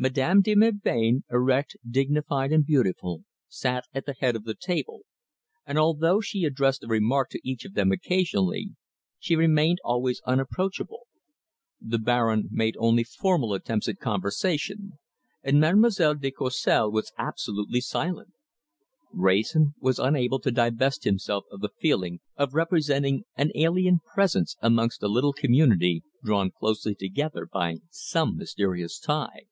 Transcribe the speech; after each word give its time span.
Madame 0.00 0.40
de 0.40 0.54
Melbain; 0.54 1.24
erect; 1.28 1.76
dignified, 1.90 2.52
and 2.52 2.64
beautiful, 2.64 3.24
sat 3.48 3.82
at 3.92 4.06
the 4.06 4.14
head 4.20 4.36
of 4.36 4.44
the 4.44 4.54
table, 4.54 5.00
and 5.66 5.76
although 5.76 6.20
she 6.20 6.44
addressed 6.44 6.84
a 6.84 6.86
remark 6.86 7.28
to 7.30 7.40
each 7.42 7.64
of 7.64 7.74
them 7.74 7.90
occasionally, 7.90 8.76
she 9.18 9.34
remained 9.34 9.80
always 9.82 10.20
unapproachable. 10.24 11.08
The 11.80 11.98
Baron 11.98 12.46
made 12.52 12.76
only 12.78 13.02
formal 13.02 13.52
attempts 13.54 13.88
at 13.88 13.98
conversation, 13.98 14.92
and 15.42 15.58
Mademoiselle 15.58 16.14
de 16.14 16.30
Courcelles 16.30 16.92
was 16.94 17.10
absolutely 17.18 17.80
silent. 17.80 18.34
Wrayson 19.12 19.74
was 19.80 19.98
unable 19.98 20.38
to 20.42 20.52
divest 20.52 21.02
himself 21.02 21.42
of 21.50 21.60
the 21.60 21.70
feeling 21.80 22.20
of 22.36 22.54
representing 22.54 23.24
an 23.34 23.50
alien 23.56 23.98
presence 24.14 24.54
amongst 24.62 25.02
a 25.02 25.08
little 25.08 25.32
community 25.32 26.04
drawn 26.22 26.52
closely 26.52 26.94
together 26.94 27.48
by 27.52 27.78
some 27.90 28.36
mysterious 28.36 29.00
tie. 29.00 29.46